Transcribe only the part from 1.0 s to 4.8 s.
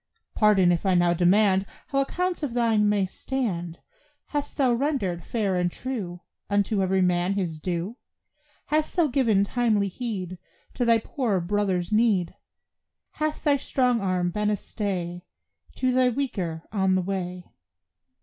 demand How accounts of thine may stand; Hast thou